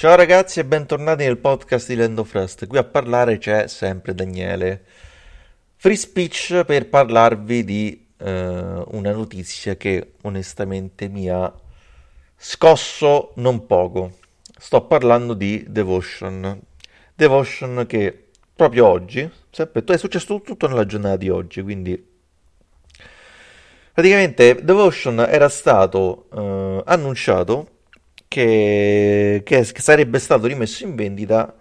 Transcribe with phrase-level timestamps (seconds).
[0.00, 2.66] Ciao ragazzi e bentornati nel podcast di Land of Rust.
[2.66, 4.82] Qui a parlare c'è sempre Daniele.
[5.76, 11.52] Free speech per parlarvi di eh, una notizia che onestamente mi ha
[12.34, 14.12] scosso non poco.
[14.56, 16.58] Sto parlando di Devotion.
[17.14, 22.02] Devotion che proprio oggi, sempre, è successo tutto nella giornata di oggi, quindi
[23.92, 27.79] praticamente Devotion era stato eh, annunciato
[28.30, 31.52] che, che, sarebbe stato rimesso in vendita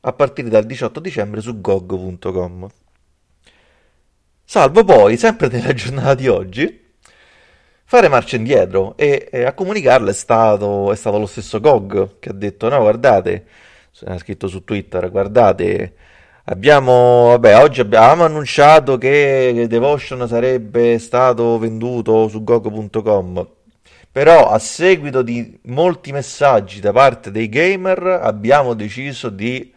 [0.00, 2.66] a partire dal 18 dicembre su gog.com.
[4.42, 6.92] Salvo poi, sempre nella giornata di oggi,
[7.84, 12.30] fare marcia indietro e, e a comunicarlo è stato, è stato, lo stesso GOG che
[12.30, 13.44] ha detto no guardate,
[14.06, 15.94] ha scritto su Twitter guardate
[16.44, 23.56] abbiamo, vabbè oggi abbiamo annunciato che Devotion sarebbe stato venduto su GOG.com
[24.18, 29.72] però a seguito di molti messaggi da parte dei gamer abbiamo deciso di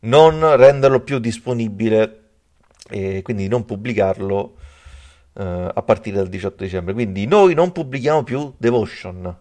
[0.00, 2.20] non renderlo più disponibile
[2.90, 4.56] e quindi non pubblicarlo
[5.38, 6.92] eh, a partire dal 18 dicembre.
[6.92, 9.38] Quindi noi non pubblichiamo più Devotion.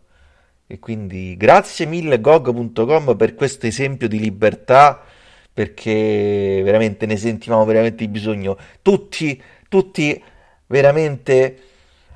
[0.66, 5.04] E quindi grazie mille gog.com per questo esempio di libertà
[5.54, 8.58] perché veramente ne sentivamo veramente bisogno.
[8.82, 10.24] Tutti, tutti
[10.68, 11.71] veramente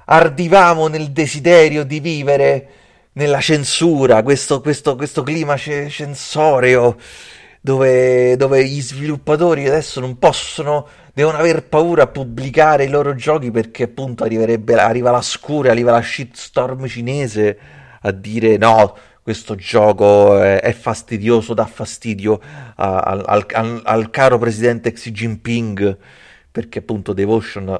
[0.05, 2.67] ardivamo nel desiderio di vivere
[3.13, 6.97] nella censura, questo, questo, questo clima censoreo
[7.61, 13.49] dove, dove gli sviluppatori adesso non possono, devono aver paura a pubblicare i loro giochi
[13.49, 17.57] perché appunto arriva la scura, arriva la shitstorm cinese
[18.01, 22.39] a dire no, questo gioco è, fastidioso, dà fastidio
[22.75, 25.97] al, al, al, caro presidente Xi Jinping
[26.51, 27.75] perché appunto Devotion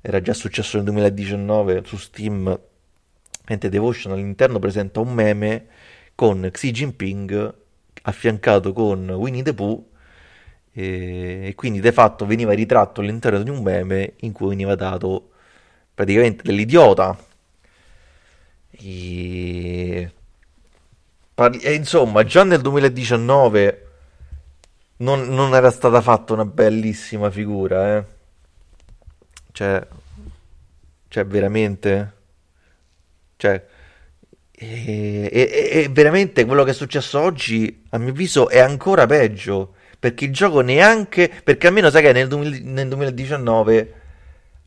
[0.00, 2.58] era già successo nel 2019 su Steam,
[3.46, 5.66] mentre Devotion all'interno presenta un meme
[6.14, 7.54] con Xi Jinping
[8.02, 9.88] affiancato con Winnie the Pooh
[10.72, 15.30] e, e quindi de fatto veniva ritratto all'interno di un meme in cui veniva dato
[15.94, 17.16] praticamente dell'idiota.
[18.70, 20.12] E...
[21.34, 23.86] e insomma già nel 2019
[24.98, 28.04] non, non, era stata fatta una bellissima figura eh
[29.52, 29.86] cioè,
[31.08, 32.12] cioè veramente...
[33.36, 33.64] Cioè,
[34.62, 39.74] e, e, e, veramente quello che è successo oggi, a mio avviso, è ancora peggio.
[39.98, 41.30] Perché il gioco neanche.
[41.42, 43.94] Perché almeno sai che nel, 2000, nel 2019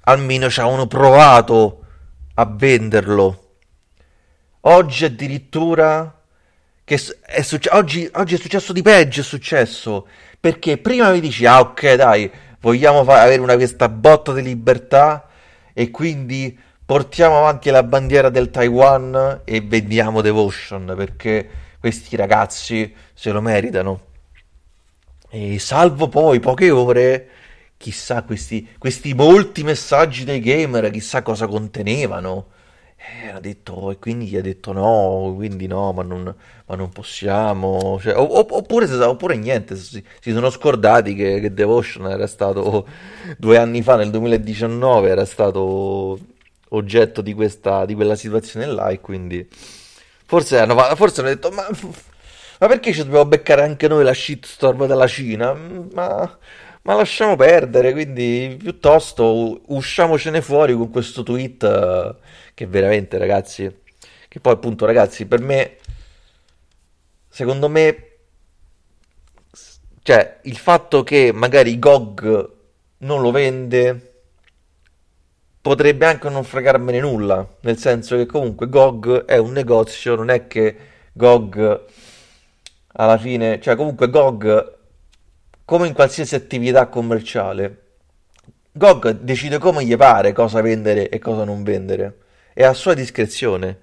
[0.05, 1.85] almeno ci avevano provato
[2.33, 3.57] a venderlo.
[4.61, 6.21] Oggi addirittura.
[6.85, 9.21] Che è succe- oggi, oggi è successo di peggio.
[9.21, 10.07] È successo.
[10.39, 12.31] Perché prima mi dici, ah, ok, dai,
[12.63, 15.27] vogliamo fa- avere una, questa botta di libertà
[15.73, 23.31] e quindi portiamo avanti la bandiera del Taiwan e vendiamo Devotion perché questi ragazzi se
[23.31, 24.11] lo meritano.
[25.29, 27.29] E salvo poi poche ore,
[27.75, 32.51] chissà questi, questi molti messaggi dei gamer, chissà cosa contenevano.
[33.05, 36.33] E ha detto, e quindi gli ha detto no, quindi no, ma non,
[36.65, 37.99] ma non possiamo.
[37.99, 42.87] Cioè, oppure, oppure, niente, si, si, sono scordati che, che Devotion era stato
[43.37, 46.17] due anni fa, nel 2019, era stato
[46.69, 49.47] oggetto di, questa, di quella situazione là e quindi
[50.25, 51.67] forse hanno, forse hanno detto ma,
[52.59, 55.53] ma perché ci dobbiamo beccare anche noi la shitstorm della Cina?
[55.53, 56.37] Ma
[56.83, 62.17] ma lasciamo perdere, quindi piuttosto usciamocene fuori con questo tweet
[62.53, 63.81] che veramente ragazzi,
[64.27, 65.77] che poi appunto ragazzi per me,
[67.29, 68.07] secondo me,
[70.03, 72.51] cioè il fatto che magari GOG
[72.99, 74.11] non lo vende
[75.61, 80.47] potrebbe anche non fregarmene nulla, nel senso che comunque GOG è un negozio, non è
[80.47, 80.77] che
[81.13, 81.85] GOG
[82.95, 84.81] alla fine, cioè comunque GOG
[85.65, 87.77] come in qualsiasi attività commerciale,
[88.71, 92.17] GOG decide come gli pare cosa vendere e cosa non vendere,
[92.53, 93.79] è a sua discrezione.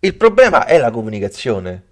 [0.00, 1.82] Il problema è la comunicazione.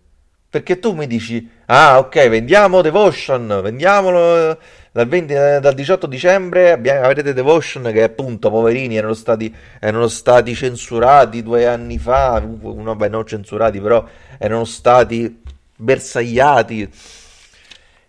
[0.49, 4.59] Perché tu mi dici, ah ok, vendiamo Devotion, vendiamolo
[4.93, 10.55] dal, 20, dal 18 dicembre, abbiamo, avrete Devotion che appunto, poverini, erano stati, erano stati
[10.55, 14.07] censurati due anni fa, no, beh, non censurati, però
[14.39, 15.43] erano stati
[15.77, 16.91] bersagliati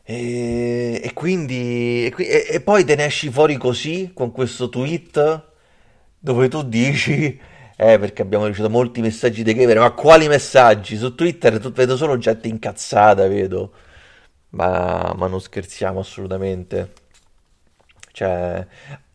[0.10, 5.44] e, e quindi e, e, poi te ne esci fuori così con questo tweet
[6.18, 7.38] dove tu dici
[7.76, 10.96] eh perché abbiamo ricevuto molti messaggi dei gamer ma quali messaggi?
[10.98, 13.72] Su Twitter vedo solo gente incazzata vedo.
[14.52, 16.94] Ma, ma non scherziamo assolutamente.
[18.12, 18.66] Cioè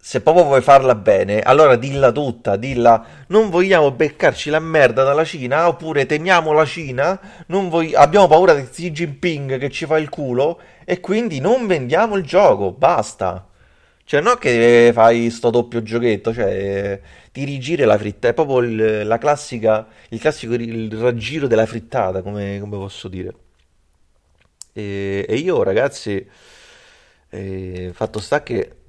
[0.04, 5.22] se proprio vuoi farla bene, allora dilla tutta, dilla non vogliamo beccarci la merda dalla
[5.24, 10.08] Cina, oppure temiamo la Cina, voglio, abbiamo paura di Xi Jinping che ci fa il
[10.08, 13.46] culo e quindi non vendiamo il gioco, basta.
[14.04, 17.00] Cioè, non che fai sto doppio giochetto, cioè
[17.30, 22.22] ti rigiri la frittata, è proprio il, la classica, il classico il raggiro della frittata,
[22.22, 23.32] come, come posso dire.
[24.72, 26.26] E, e io, ragazzi,
[27.30, 28.81] eh, fatto sta che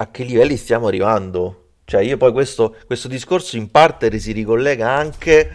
[0.00, 1.72] a che livelli stiamo arrivando?
[1.84, 5.50] Cioè, io poi questo, questo discorso in parte si ricollega anche.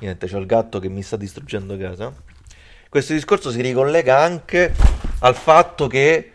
[0.00, 2.12] Niente, c'ho il gatto che mi sta distruggendo casa.
[2.88, 4.74] Questo discorso si ricollega anche
[5.20, 6.32] al fatto che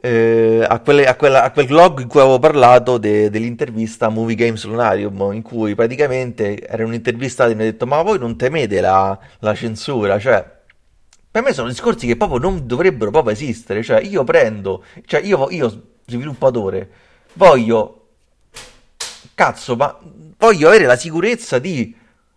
[0.00, 4.36] eh, a, quelle, a, quella, a, quel blog in cui avevo parlato de, dell'intervista Movie
[4.36, 8.80] Games Lunarium, in cui praticamente erano intervistati e mi hanno detto: Ma voi non temete
[8.80, 10.20] la, la, censura?
[10.20, 10.48] Cioè,
[11.28, 13.82] per me sono discorsi che proprio non dovrebbero proprio esistere.
[13.82, 16.90] Cioè, io prendo, cioè, io, io sviluppatore,
[17.34, 17.96] voglio.
[19.34, 19.98] Cazzo, ma
[20.36, 21.96] voglio avere la sicurezza di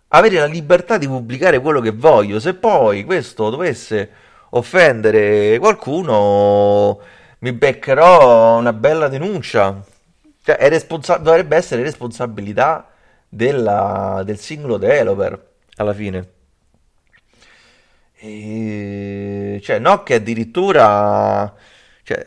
[0.09, 2.39] avere la libertà di pubblicare quello che voglio.
[2.39, 4.09] Se poi questo dovesse
[4.51, 6.99] offendere qualcuno
[7.39, 9.83] mi beccherò una bella denuncia.
[10.43, 12.89] Cioè, responsa- dovrebbe essere responsabilità
[13.27, 16.31] della, del singolo developer alla fine.
[18.15, 21.53] E, cioè, no, che addirittura.
[22.03, 22.25] Cioè,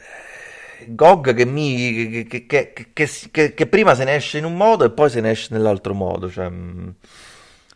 [0.88, 5.10] GOG che, mi, che, che, che, prima se ne esce in un modo e poi
[5.10, 6.30] se ne esce nell'altro modo.
[6.30, 6.88] Cioè, mm,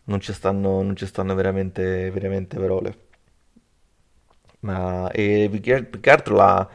[0.05, 2.99] non ci stanno, non ci stanno veramente, veramente parole.
[4.61, 6.69] Ma e più che altro la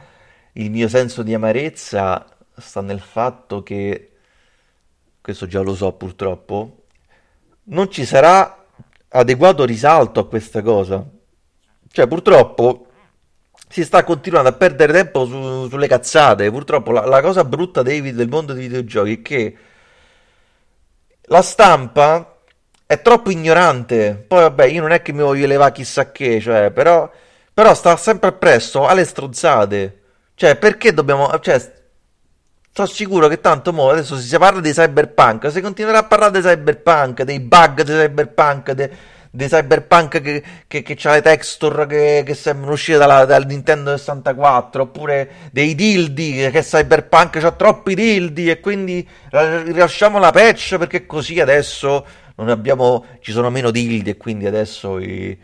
[0.56, 4.12] il mio senso di amarezza sta nel fatto che,
[5.20, 6.84] questo già lo so purtroppo,
[7.64, 8.66] non ci sarà
[9.08, 11.04] adeguato risalto a questa cosa.
[11.90, 12.85] Cioè, purtroppo
[13.68, 16.50] si sta continuando a perdere tempo su, sulle cazzate.
[16.50, 19.56] Purtroppo la, la cosa brutta dei, del mondo dei videogiochi è che
[21.22, 22.38] la stampa
[22.86, 24.24] è troppo ignorante.
[24.26, 27.10] Poi, vabbè, io non è che mi voglio levare chissà che, cioè, però,
[27.52, 30.00] però sta sempre appresso alle stronzate.
[30.34, 31.38] Cioè, perché dobbiamo...
[31.40, 31.74] Cioè,
[32.76, 36.46] sono sicuro che tanto mo adesso si parla di cyberpunk, se continuerà a parlare di
[36.46, 38.90] cyberpunk, dei bug di cyberpunk, dei,
[39.36, 43.96] dei cyberpunk che, che, che c'ha le texture che, che sembrano uscire dalla, dal Nintendo
[43.96, 51.06] 64, oppure dei dildi, che cyberpunk c'ha troppi dildi e quindi rilasciamo la patch perché
[51.06, 52.06] così adesso
[52.36, 55.38] abbiamo, ci sono meno dildi e quindi adesso i,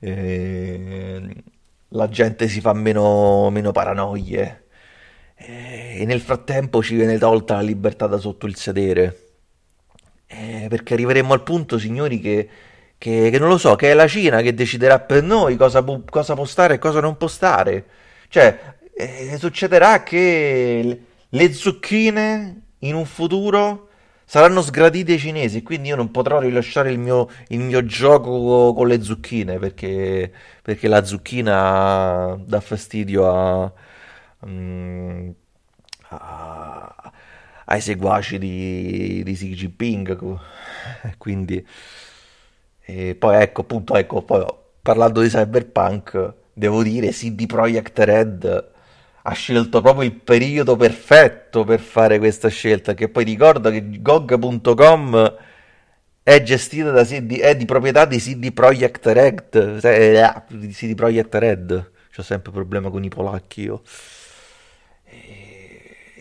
[0.00, 1.22] eh,
[1.88, 4.62] la gente si fa meno, meno paranoie
[5.44, 9.18] e nel frattempo ci viene tolta la libertà da sotto il sedere.
[10.26, 12.48] Eh, perché arriveremo al punto, signori, che,
[13.02, 16.34] che, che, non lo so, che è la Cina che deciderà per noi cosa, cosa
[16.34, 17.84] può stare e cosa non può stare.
[18.28, 23.88] Cioè, eh, succederà che le zucchine in un futuro
[24.24, 28.86] saranno sgraditi ai cinesi, quindi io non potrò rilasciare il mio, il mio gioco con
[28.86, 30.32] le zucchine perché,
[30.62, 33.72] perché la zucchina dà fastidio a,
[34.42, 35.34] um,
[36.10, 37.12] a,
[37.64, 40.38] ai seguaci di, di Xi Jinping.
[41.18, 41.66] Quindi,
[42.82, 44.44] e poi ecco, appunto, ecco, poi,
[44.82, 48.70] parlando di cyberpunk, devo dire CD Projekt Red
[49.24, 55.36] ha scelto proprio il periodo perfetto per fare questa scelta, che poi ricordo che GOG.com
[56.24, 61.34] è gestita da CD, è di proprietà di CD Projekt Red, eh, di CD Projekt
[61.34, 63.82] Red, ho sempre problema con i polacchi io.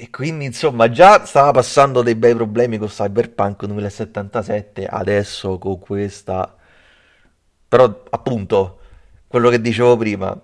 [0.02, 6.56] E, quindi insomma già stava passando dei bei problemi con Cyberpunk 2077, adesso con questa...
[7.68, 8.80] Però appunto,
[9.28, 10.36] quello che dicevo prima,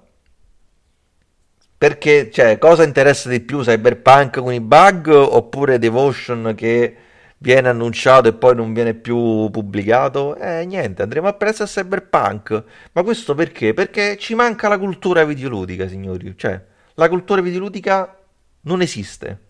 [1.76, 6.96] perché, cioè, cosa interessa di più, Cyberpunk con i bug oppure Devotion che
[7.40, 10.36] viene annunciato e poi non viene più pubblicato?
[10.38, 12.64] Eh, niente, andremo a prezzo a Cyberpunk.
[12.92, 13.74] Ma questo perché?
[13.74, 16.36] Perché ci manca la cultura videoludica, signori.
[16.38, 16.62] Cioè,
[16.94, 18.18] la cultura videoludica
[18.62, 19.46] non esiste.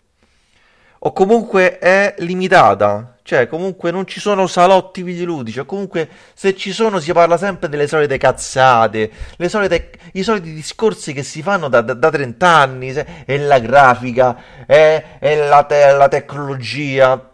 [1.00, 3.18] O comunque è limitata.
[3.28, 7.68] Cioè, comunque non ci sono salotti videoludici, o comunque se ci sono si parla sempre
[7.68, 9.10] delle solite cazzate,
[9.48, 13.58] solite, i soliti discorsi che si fanno da, da, da 30 anni, se, è la
[13.58, 17.30] grafica, è, è la, te, la, tecnologia,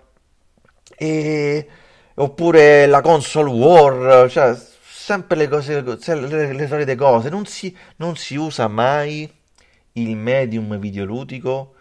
[0.96, 1.68] e,
[2.14, 8.16] oppure la console war, cioè sempre le, cose, le, le solite cose, non si, non
[8.16, 9.32] si usa mai
[9.92, 11.74] il medium videoludico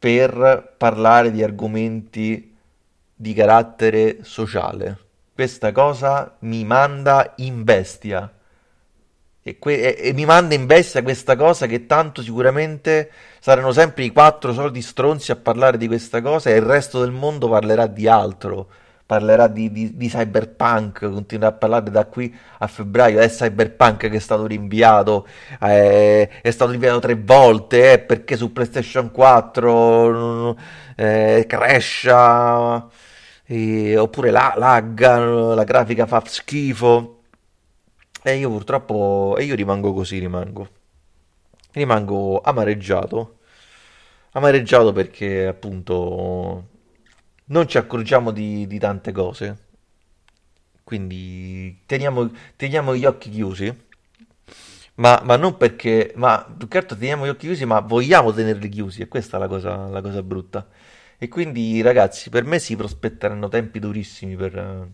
[0.00, 2.56] per parlare di argomenti
[3.14, 4.96] di carattere sociale.
[5.34, 8.32] Questa cosa mi manda in bestia.
[9.42, 14.04] E, que- e- e mi manda in bestia questa cosa che tanto sicuramente saranno sempre
[14.04, 17.86] i quattro soliti stronzi a parlare di questa cosa e il resto del mondo parlerà
[17.86, 18.68] di altro.
[19.10, 23.18] Parlerà di, di- di cyberpunk, continuerà a parlare da qui a febbraio.
[23.18, 25.26] È cyberpunk che è stato rinviato,
[25.60, 30.56] eh, è stato rinviato tre volte, eh, perché su PlayStation 4
[30.94, 32.86] eh, crasha,
[33.46, 37.22] eh, oppure la, lagga, la grafica fa schifo.
[38.22, 40.68] E io purtroppo, e io rimango così, rimango.
[41.72, 43.38] Rimango amareggiato.
[44.32, 46.69] Amareggiato perché appunto
[47.50, 49.56] non ci accorgiamo di, di tante cose.
[50.84, 53.72] Quindi teniamo, teniamo gli occhi chiusi.
[54.96, 59.02] Ma, ma non perché, ma più che teniamo gli occhi chiusi, ma vogliamo tenerli chiusi.
[59.02, 60.66] E questa è la cosa, la cosa brutta.
[61.18, 64.88] E quindi, ragazzi, per me si prospetteranno tempi durissimi per,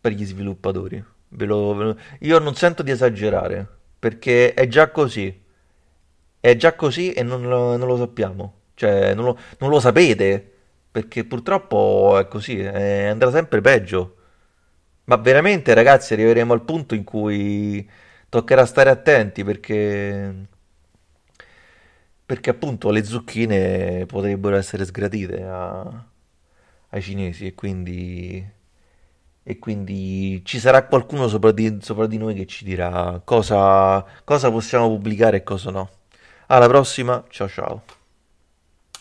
[0.00, 1.02] per gli sviluppatori.
[1.28, 3.66] Ve lo- ve lo- Io non sento di esagerare,
[3.98, 5.42] perché è già così.
[6.40, 8.60] È già così e non lo, non lo sappiamo.
[8.74, 10.53] Cioè, non lo, non lo sapete,
[10.94, 14.16] perché purtroppo è così, eh, andrà sempre peggio.
[15.06, 17.88] Ma veramente, ragazzi, arriveremo al punto in cui
[18.28, 20.46] toccherà stare attenti perché,
[22.26, 26.04] perché appunto le zucchine potrebbero essere sgradite a-
[26.90, 28.44] ai cinesi e quindi,
[29.42, 34.50] e quindi ci sarà qualcuno sopra di, sopra di noi che ci dirà cosa, cosa
[34.50, 35.90] possiamo pubblicare e cosa no.
[36.46, 37.82] Alla prossima, ciao ciao.